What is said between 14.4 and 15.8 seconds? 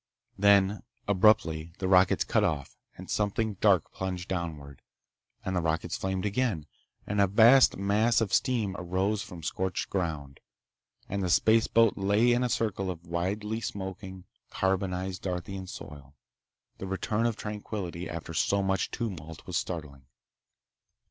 carbonized Darthian